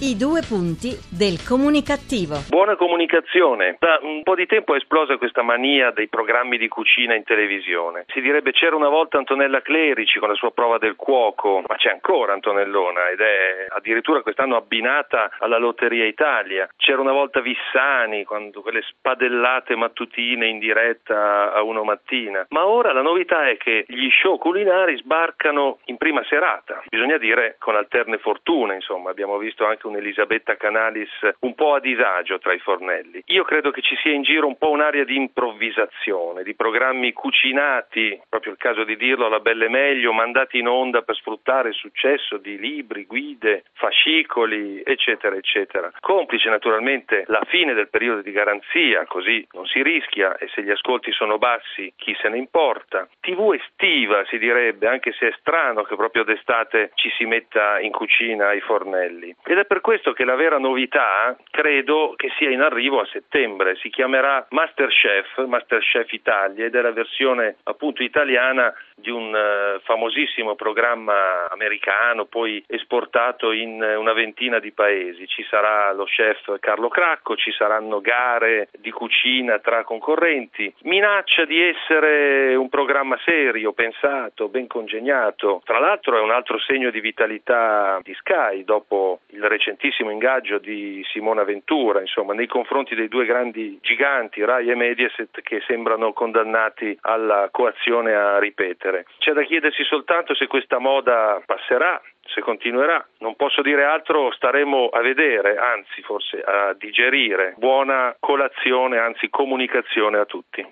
I 0.02 0.18
due 0.18 0.42
punti 0.42 0.98
del 1.14 1.46
comunicativo. 1.46 2.42
Buona 2.50 2.76
comunicazione. 2.76 3.76
Da 3.78 4.00
un 4.02 4.24
po' 4.24 4.34
di 4.34 4.48
tempo 4.48 4.74
è 4.74 4.78
esplosa 4.78 5.18
questa 5.18 5.44
mania 5.44 5.92
dei 5.92 6.08
programmi 6.08 6.58
di 6.58 6.68
cucina 6.68 7.14
in 7.14 7.22
televisione. 7.24 8.06
Si 8.08 8.20
direbbe 8.20 8.50
c'era 8.50 8.76
una 8.76 8.90
volta 8.90 9.20
Antonella 9.20 9.62
Clerici 9.62 10.18
con 10.18 10.30
la 10.30 10.34
sua 10.34 10.50
prova 10.50 10.80
del 10.80 10.96
cuoco, 10.96 11.62
ma 11.68 11.76
c'è 11.76 11.92
ancora 11.92 12.34
Antonellona 12.34 13.10
ed 13.10 13.20
è 13.20 13.68
addirittura 13.70 14.24
quest'anno 14.24 14.56
abbinata 14.56 15.34
alla 15.38 15.60
Lotteria 15.60 16.08
Italia. 16.08 16.68
C'era 16.78 17.00
una 17.00 17.14
volta 17.14 17.40
Vissani, 17.40 18.24
quando 18.24 18.64
quelle 18.64 18.82
spadellate 18.82 19.76
mattutine 19.76 20.48
in 20.48 20.58
diretta 20.58 21.54
a 21.54 21.62
uno 21.62 21.84
mattina. 21.84 22.48
Ma 22.50 22.66
ora 22.66 22.92
la 22.92 23.04
novità 23.04 23.48
è 23.48 23.56
che 23.58 23.86
gli 23.88 24.10
show 24.10 24.40
culinari 24.40 24.98
sbarcano 24.98 25.78
in 25.86 25.98
prima 25.98 26.24
serata. 26.24 26.82
Bisogna 26.90 27.20
dire 27.20 27.58
con 27.60 27.76
alterne 27.76 28.18
fortune, 28.18 28.74
insomma, 28.74 29.12
abbiamo 29.12 29.38
visto 29.38 29.64
anche 29.64 29.90
un 29.91 29.91
Elisabetta 29.98 30.56
Canalis 30.56 31.10
un 31.40 31.56
po' 31.56 31.76
a 31.76 31.80
disagio 31.80 32.40
tra 32.40 32.54
i 32.54 32.60
fornelli. 32.60 33.24
Io 33.28 33.44
credo 33.44 33.72
che 33.72 33.82
ci 33.82 33.96
sia 33.98 34.12
in 34.12 34.24
giro 34.24 34.48
un 34.48 34.58
po' 34.58 34.70
un'area 34.70 35.04
di 35.04 35.16
improvvisazione, 35.16 36.44
di 36.44 36.56
programmi 36.56 37.14
cucinati, 37.14 38.22
proprio 38.30 38.54
il 38.54 38.58
caso 38.58 38.84
di 38.84 38.96
dirlo 38.96 39.26
alla 39.26 39.40
belle 39.40 39.70
meglio, 39.70 40.14
mandati 40.14 40.60
in 40.60 40.68
onda 40.68 41.02
per 41.02 41.16
sfruttare 41.16 41.70
il 41.70 41.76
successo 41.76 42.38
di 42.38 42.58
libri, 42.58 43.06
guide, 43.06 43.64
fascicoli, 43.74 44.82
eccetera, 44.84 45.36
eccetera. 45.36 45.92
Complice 46.00 46.50
naturalmente 46.50 47.24
la 47.28 47.44
fine 47.48 47.74
del 47.74 47.90
periodo 47.90 48.22
di 48.22 48.32
garanzia, 48.32 49.06
così 49.06 49.46
non 49.52 49.66
si 49.66 49.82
rischia 49.82 50.38
e 50.38 50.48
se 50.54 50.64
gli 50.64 50.72
ascolti 50.72 51.12
sono 51.12 51.38
bassi 51.38 51.92
chi 51.96 52.16
se 52.22 52.30
ne 52.30 52.38
importa. 52.38 53.08
TV 53.20 53.54
estiva 53.54 54.24
si 54.26 54.38
direbbe, 54.38 54.88
anche 54.88 55.12
se 55.14 55.30
è 55.30 55.36
strano 55.40 55.84
che 55.84 55.96
proprio 55.96 56.24
d'estate 56.24 56.92
ci 56.96 57.10
si 57.18 57.26
metta 57.26 57.80
in 57.80 57.92
cucina 57.92 58.50
ai 58.50 58.62
fornelli. 58.62 59.36
Ed 59.44 59.58
è 59.58 59.66
per 59.66 59.81
questo 59.82 60.14
che 60.14 60.24
la 60.24 60.36
vera 60.36 60.58
novità 60.58 61.36
credo 61.50 62.14
che 62.16 62.32
sia 62.38 62.50
in 62.50 62.62
arrivo 62.62 63.00
a 63.02 63.06
settembre. 63.08 63.76
Si 63.76 63.90
chiamerà 63.90 64.46
Masterchef, 64.50 65.46
Masterchef 65.46 66.12
Italia 66.14 66.66
ed 66.66 66.76
è 66.76 66.82
la 66.82 66.92
versione 66.92 67.58
appunto 67.64 68.04
italiana 68.04 68.74
di 68.96 69.10
un 69.10 69.34
uh, 69.34 69.80
famosissimo 69.82 70.56
programma 70.56 71.50
americano, 71.50 72.26
poi 72.26 72.64
esportato 72.68 73.52
in 73.52 73.82
uh, 73.82 74.00
una 74.00 74.14
ventina 74.14 74.60
di 74.60 74.72
paesi. 74.72 75.28
Ci 75.28 75.44
sarà 75.50 75.92
lo 75.92 76.06
chef 76.06 76.60
Carlo 76.60 76.88
Cracco, 76.88 77.36
ci 77.36 77.52
saranno 77.52 78.00
gare 78.00 78.70
di 78.78 78.92
cucina 78.92 79.60
tra 79.60 79.84
concorrenti. 79.84 80.74
Minaccia 80.84 81.46
di 81.46 81.60
essere 81.62 82.56
un 82.56 82.70
programma 82.70 83.18
serio, 83.26 83.74
pensato, 83.74 84.48
ben 84.48 84.68
congegnato. 84.68 85.62
Tra 85.66 85.80
l'altro 85.80 86.18
è 86.18 86.22
un 86.22 86.32
altro 86.32 86.60
segno 86.60 86.92
di 86.92 87.00
vitalità 87.00 88.00
di 88.04 88.14
Sky 88.14 88.64
dopo 88.64 89.22
il 89.28 89.44
recentissimo 89.72 90.12
ingaggio 90.12 90.58
di 90.58 91.02
Simona 91.12 91.44
Ventura, 91.44 92.02
insomma, 92.02 92.34
nei 92.34 92.48
confronti 92.48 92.96
dei 92.96 93.08
due 93.08 93.26
grandi 93.26 93.80
giganti, 93.82 94.44
Rai 94.44 94.70
e 94.70 94.76
Mediaset, 94.76 95.42
che 95.42 95.62
sembrano 95.66 96.14
condannati 96.14 96.98
alla 97.02 97.48
coazione 97.52 98.14
a 98.14 98.40
ripetere. 98.40 99.06
C'è 99.20 99.32
da 99.32 99.44
chiedersi 99.44 99.84
soltanto 99.84 100.36
se 100.36 100.48
questa 100.48 100.80
moda 100.80 101.42
passerà, 101.46 102.02
se 102.34 102.42
continuerà. 102.42 103.06
Non 103.20 103.36
posso 103.36 103.62
dire 103.62 103.84
altro, 103.84 104.32
staremo 104.34 104.90
a 104.90 105.02
vedere, 105.02 105.56
anzi 105.58 106.02
forse 106.02 106.42
a 106.42 106.74
digerire. 106.78 107.54
Buona 107.58 108.16
colazione, 108.20 108.98
anzi 108.98 109.30
comunicazione 109.30 110.18
a 110.18 110.26
tutti. 110.26 110.68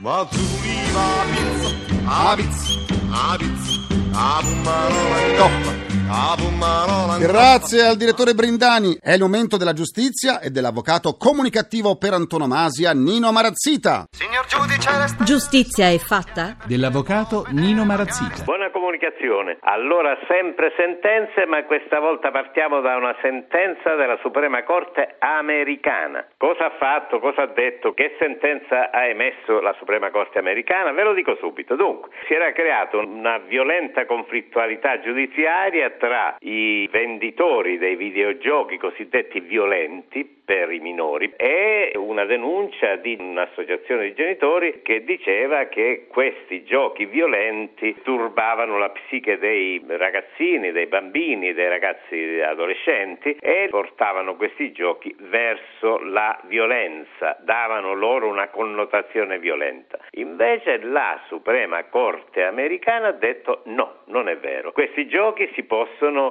Grazie 6.10 7.86
al 7.86 7.96
direttore 7.96 8.34
Brindani. 8.34 8.98
È 9.00 9.14
il 9.14 9.22
momento 9.22 9.58
della 9.58 9.74
giustizia 9.74 10.40
e 10.40 10.50
dell'avvocato 10.50 11.14
comunicativo 11.14 11.98
per 11.98 12.14
antonomasia 12.14 12.94
Nino 12.94 13.32
Marazzita. 13.32 14.08
Signor 14.10 14.46
giudice, 14.48 14.90
Giustizia 15.24 15.90
è 15.90 16.00
fatta? 16.00 16.58
Dell'avvocato 16.66 17.46
Nino 17.52 17.86
Marazzita. 17.86 18.42
Buona 18.44 18.72
comunicazione. 18.72 19.58
Allora, 19.62 20.18
sempre 20.28 20.74
sentenze, 20.76 21.46
ma 21.46 21.64
questa 21.66 22.00
volta 22.00 22.32
partiamo 22.32 22.82
da 22.82 22.96
una 22.96 23.14
sentenza 23.22 23.94
della 23.94 24.18
Suprema 24.22 24.64
Corte 24.64 25.18
americana. 25.20 26.26
Cosa 26.38 26.66
ha 26.66 26.74
fatto, 26.80 27.20
cosa 27.20 27.44
ha 27.44 27.54
detto, 27.54 27.94
che 27.94 28.16
sentenza 28.18 28.90
ha 28.90 29.06
emesso 29.06 29.62
la 29.62 29.76
Suprema 29.78 30.10
Corte 30.10 30.40
americana? 30.40 30.92
Ve 30.92 31.04
lo 31.04 31.14
dico 31.14 31.38
subito. 31.40 31.76
Dunque, 31.76 32.10
si 32.26 32.34
era 32.34 32.52
creata 32.52 32.98
una 32.98 33.38
violenta 33.38 34.08
conflittualità 34.08 35.00
giudiziaria 35.02 35.98
tra 36.00 36.38
i 36.40 36.88
venditori 36.92 37.78
dei 37.78 37.96
videogiochi 37.96 38.78
cosiddetti 38.78 39.42
violenti 39.42 40.38
per 40.50 40.72
i 40.72 40.80
minori 40.80 41.32
e 41.36 41.92
una 41.96 42.26
denuncia 42.26 42.96
di 42.96 43.16
un'associazione 43.20 44.06
di 44.06 44.14
genitori 44.16 44.82
che 44.82 45.04
diceva 45.04 45.66
che 45.66 46.08
questi 46.08 46.64
giochi 46.64 47.06
violenti 47.06 47.96
turbavano 48.02 48.80
la 48.80 48.90
psiche 48.90 49.38
dei 49.38 49.80
ragazzini, 49.88 50.72
dei 50.72 50.88
bambini, 50.88 51.54
dei 51.54 51.68
ragazzi 51.68 52.42
adolescenti 52.44 53.38
e 53.40 53.68
portavano 53.70 54.36
questi 54.38 54.72
giochi 54.72 55.16
verso 55.20 56.00
la 56.00 56.40
violenza, 56.46 57.38
davano 57.42 57.94
loro 57.94 58.28
una 58.28 58.48
connotazione 58.48 59.38
violenta. 59.38 60.00
Invece 60.12 60.80
la 60.82 61.22
Suprema 61.28 61.84
Corte 61.84 62.44
americana 62.44 63.10
ha 63.10 63.12
detto 63.12 63.62
no, 63.66 63.98
non 64.06 64.28
è 64.28 64.38
vero. 64.38 64.72
Questi 64.72 65.08
giochi 65.08 65.48
si 65.54 65.62
possono 65.64 65.89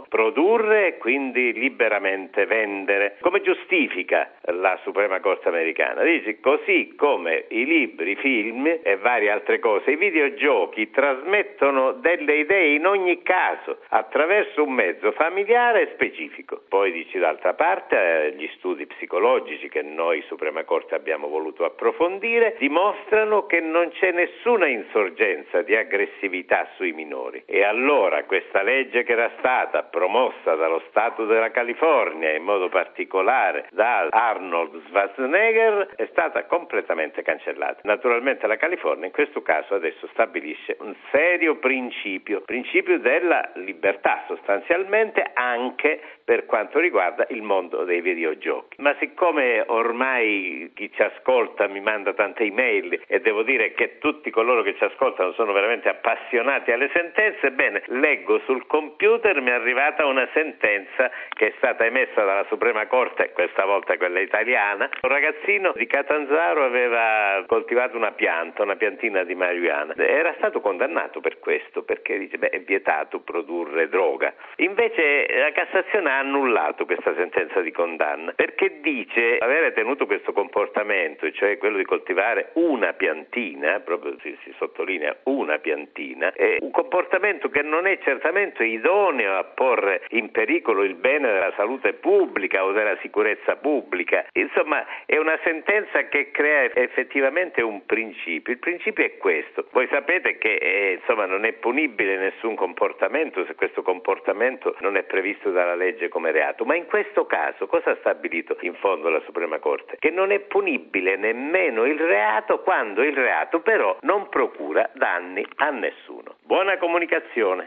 produrre 0.08 0.86
e 0.86 0.98
quindi 0.98 1.52
liberamente 1.52 2.46
vendere. 2.46 3.16
Come 3.20 3.40
giustifica 3.40 4.32
la 4.52 4.78
Suprema 4.82 5.20
Corte 5.20 5.48
americana. 5.48 6.02
Dice 6.02 6.40
così 6.40 6.94
come 6.96 7.46
i 7.48 7.64
libri, 7.64 8.12
i 8.12 8.16
film 8.16 8.78
e 8.82 8.96
varie 8.96 9.30
altre 9.30 9.58
cose, 9.58 9.90
i 9.90 9.96
videogiochi 9.96 10.90
trasmettono 10.90 11.92
delle 11.92 12.36
idee 12.36 12.74
in 12.74 12.86
ogni 12.86 13.22
caso 13.22 13.78
attraverso 13.88 14.62
un 14.62 14.72
mezzo 14.72 15.12
familiare 15.12 15.90
specifico. 15.94 16.62
Poi 16.68 16.92
dici 16.92 17.18
d'altra 17.18 17.54
parte 17.54 17.96
eh, 17.96 18.32
gli 18.32 18.48
studi 18.56 18.86
psicologici 18.86 19.68
che 19.68 19.82
noi 19.82 20.22
Suprema 20.26 20.64
Corte 20.64 20.94
abbiamo 20.94 21.28
voluto 21.28 21.64
approfondire 21.64 22.56
dimostrano 22.58 23.46
che 23.46 23.60
non 23.60 23.90
c'è 23.90 24.12
nessuna 24.12 24.66
insorgenza 24.66 25.62
di 25.62 25.74
aggressività 25.74 26.68
sui 26.76 26.92
minori. 26.92 27.42
E 27.46 27.62
allora 27.62 28.24
questa 28.24 28.62
legge 28.62 29.04
che 29.04 29.12
era 29.12 29.30
stata 29.38 29.48
promossa 29.90 30.55
dallo 30.55 30.83
Stato 30.88 31.25
della 31.25 31.50
California, 31.50 32.35
in 32.35 32.43
modo 32.43 32.69
particolare 32.69 33.67
da 33.71 34.09
Arnold 34.11 34.87
Schwarzenegger, 34.87 35.95
è 35.97 36.07
stata 36.11 36.45
completamente 36.45 37.23
cancellata. 37.23 37.81
Naturalmente 37.85 38.47
la 38.47 38.57
California 38.57 39.07
in 39.07 39.12
questo 39.12 39.43
caso 39.43 39.75
adesso 39.75 40.07
stabilisce 40.12 40.76
un 40.81 40.95
serio 41.11 41.57
principio, 41.57 42.43
principio 42.43 42.99
della 42.99 43.50
libertà 43.55 44.25
sostanzialmente 44.26 45.31
anche 45.33 46.00
per 46.25 46.45
quanto 46.45 46.78
riguarda 46.78 47.26
il 47.31 47.43
mondo 47.43 47.85
dei 47.85 48.02
videogiochi. 48.02 48.83
Ma 48.83 48.95
siccome 48.99 49.64
ormai 49.67 50.71
chi 50.75 50.93
ci 50.93 51.02
ascolta 51.02 51.67
mi 51.69 51.81
manda 51.81 52.12
tante 52.12 52.43
email 52.43 53.00
e 53.07 53.21
devo 53.21 53.43
dire 53.43 53.73
che 53.73 53.99
tutti 53.99 54.31
coloro 54.31 54.62
che 54.62 54.76
ci 54.76 54.85
ascoltano 54.85 55.33
sono 55.33 55.52
veramente 55.52 55.88
appassionati 55.88 56.71
alle 56.71 56.90
sentenze, 56.93 57.50
bene, 57.52 57.83
leggo 57.87 58.40
sul 58.40 58.67
computer 58.67 59.27
mi 59.37 59.50
è 59.50 59.52
arrivata 59.52 60.06
una 60.06 60.26
sentenza 60.32 61.11
che 61.28 61.49
è 61.49 61.52
stata 61.58 61.85
emessa 61.85 62.25
dalla 62.25 62.47
Suprema 62.49 62.87
Corte, 62.87 63.32
questa 63.32 63.66
volta 63.66 63.97
quella 63.99 64.20
italiana. 64.20 64.88
Un 65.02 65.08
ragazzino 65.11 65.73
di 65.76 65.87
Catanzaro 65.87 66.64
aveva 66.64 67.44
coltivato 67.47 67.97
una 67.97 68.12
pianta, 68.12 68.62
una 68.62 68.76
piantina 68.76 69.25
di 69.25 69.35
marijuana. 69.35 69.94
Era 69.97 70.35
stato 70.38 70.61
condannato 70.61 71.20
per 71.20 71.38
questo 71.38 71.82
perché 71.82 72.18
dice 72.18 72.38
beh, 72.38 72.49
è 72.49 72.61
vietato 72.61 73.20
produrre 73.20 73.88
droga. 73.88 74.32
Invece 74.56 75.26
la 75.28 75.52
Cassazione 75.52 76.11
ha 76.11 76.18
annullato 76.18 76.87
questa 76.87 77.14
sentenza 77.14 77.61
di 77.61 77.70
condanna 77.70 78.32
perché 78.32 78.80
dice 78.80 79.37
avere 79.38 79.73
tenuto 79.73 80.06
questo 80.06 80.32
comportamento, 80.32 81.30
cioè 81.32 81.58
quello 81.58 81.76
di 81.76 81.85
coltivare 81.85 82.50
una 82.54 82.94
piantina, 82.94 83.80
proprio 83.80 84.16
si, 84.23 84.37
si 84.42 84.54
sottolinea 84.56 85.14
una 85.25 85.58
piantina, 85.58 86.32
è 86.32 86.56
un 86.61 86.70
comportamento 86.70 87.49
che 87.50 87.62
non 87.62 87.87
è 87.87 87.99
certamente 87.99 88.64
idoneo 88.64 89.17
a 89.26 89.44
porre 89.44 90.02
in 90.10 90.30
pericolo 90.30 90.82
il 90.82 90.94
bene 90.94 91.32
della 91.32 91.52
salute 91.56 91.94
pubblica 91.94 92.64
o 92.64 92.72
della 92.72 92.96
sicurezza 93.00 93.56
pubblica. 93.56 94.26
Insomma, 94.32 94.84
è 95.06 95.16
una 95.16 95.38
sentenza 95.42 96.08
che 96.08 96.30
crea 96.30 96.75
effettivamente 96.75 97.62
un 97.62 97.84
principio. 97.87 98.52
Il 98.52 98.58
principio 98.58 99.04
è 99.04 99.16
questo. 99.16 99.66
Voi 99.72 99.88
sapete 99.90 100.38
che 100.38 100.54
eh, 100.54 100.98
insomma, 101.00 101.26
non 101.26 101.44
è 101.44 101.52
punibile 101.52 102.16
nessun 102.16 102.54
comportamento 102.54 103.44
se 103.46 103.54
questo 103.54 103.82
comportamento 103.82 104.76
non 104.80 104.96
è 104.96 105.02
previsto 105.02 105.50
dalla 105.50 105.75
legge 105.75 106.08
come 106.08 106.30
reato, 106.30 106.64
ma 106.64 106.75
in 106.75 106.87
questo 106.87 107.26
caso 107.26 107.66
cosa 107.66 107.90
ha 107.90 107.96
stabilito 108.00 108.56
in 108.60 108.75
fondo 108.75 109.08
la 109.08 109.20
Suprema 109.25 109.58
Corte? 109.58 109.96
Che 109.98 110.10
non 110.10 110.30
è 110.30 110.40
punibile 110.40 111.16
nemmeno 111.16 111.84
il 111.84 111.98
reato 111.98 112.60
quando 112.60 113.02
il 113.02 113.14
reato 113.14 113.60
però 113.60 113.96
non 114.02 114.28
procura 114.28 114.88
danni 114.94 115.46
a 115.56 115.70
nessuno. 115.70 116.37
Buona 116.49 116.78
comunicazione. 116.78 117.67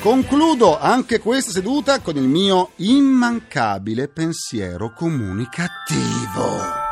Concludo 0.00 0.76
anche 0.80 1.20
questa 1.20 1.52
seduta 1.52 2.00
con 2.00 2.16
il 2.16 2.26
mio 2.26 2.70
immancabile 2.78 4.08
pensiero 4.08 4.92
comunicativo. 4.92 6.85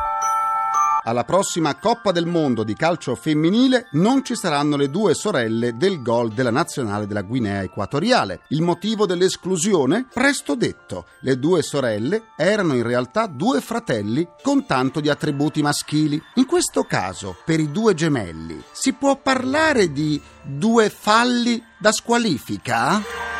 Alla 1.07 1.23
prossima 1.23 1.75
Coppa 1.75 2.11
del 2.11 2.25
Mondo 2.25 2.63
di 2.63 2.73
calcio 2.73 3.13
femminile 3.13 3.89
non 3.91 4.25
ci 4.25 4.35
saranno 4.35 4.75
le 4.75 4.89
due 4.89 5.13
sorelle 5.13 5.77
del 5.77 6.01
gol 6.01 6.33
della 6.33 6.49
nazionale 6.49 7.05
della 7.05 7.21
Guinea 7.21 7.61
Equatoriale. 7.61 8.41
Il 8.47 8.63
motivo 8.63 9.05
dell'esclusione? 9.05 10.07
Presto 10.11 10.55
detto. 10.55 11.05
Le 11.19 11.37
due 11.37 11.61
sorelle 11.61 12.29
erano 12.35 12.73
in 12.73 12.81
realtà 12.81 13.27
due 13.27 13.61
fratelli 13.61 14.27
con 14.41 14.65
tanto 14.65 14.99
di 14.99 15.09
attributi 15.09 15.61
maschili. 15.61 16.19
In 16.35 16.47
questo 16.47 16.85
caso, 16.85 17.37
per 17.45 17.59
i 17.59 17.71
due 17.71 17.93
gemelli, 17.93 18.59
si 18.71 18.93
può 18.93 19.15
parlare 19.15 19.91
di 19.91 20.19
due 20.41 20.89
falli 20.89 21.63
da 21.77 21.91
squalifica? 21.91 23.34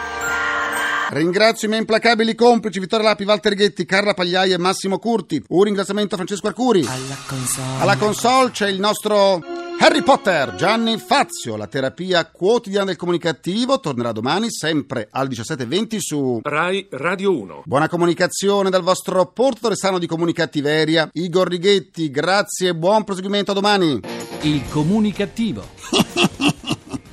Ringrazio 1.09 1.67
i 1.67 1.69
miei 1.69 1.81
implacabili 1.81 2.33
complici 2.35 2.79
Vittorio 2.79 3.05
Lapi, 3.05 3.25
Walter 3.25 3.53
Ghetti, 3.53 3.85
Carla 3.85 4.13
Pagliaia 4.13 4.55
e 4.55 4.57
Massimo 4.57 4.97
Curti. 4.97 5.43
Un 5.49 5.63
ringraziamento 5.63 6.15
a 6.15 6.17
Francesco 6.17 6.47
Arcuri. 6.47 6.85
Alla 6.85 7.17
console. 7.27 7.81
Alla 7.81 7.95
console 7.97 8.51
c'è 8.51 8.67
il 8.67 8.79
nostro 8.79 9.41
Harry 9.79 10.01
Potter, 10.01 10.55
Gianni 10.55 10.97
Fazio. 10.97 11.55
La 11.57 11.67
terapia 11.67 12.25
quotidiana 12.25 12.85
del 12.85 12.95
comunicativo 12.95 13.79
tornerà 13.79 14.11
domani 14.11 14.49
sempre 14.49 15.07
alle 15.11 15.29
17.20 15.29 15.97
su 15.99 16.39
Rai 16.41 16.87
Radio 16.89 17.37
1. 17.39 17.63
Buona 17.65 17.87
comunicazione 17.87 18.69
dal 18.69 18.81
vostro 18.81 19.27
portatore 19.27 19.75
sano 19.75 19.99
di 19.99 20.07
comunicattiveria, 20.07 21.09
Igor 21.13 21.47
Righetti. 21.47 22.09
Grazie 22.09 22.69
e 22.69 22.75
buon 22.75 23.03
proseguimento 23.03 23.51
a 23.51 23.53
domani. 23.53 23.99
Il 24.41 24.63
comunicativo. 24.69 25.63